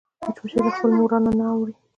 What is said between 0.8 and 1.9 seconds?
مورال نه نه اوړي